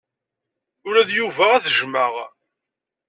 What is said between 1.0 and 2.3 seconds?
d Yuba ad t-jjmeɣ.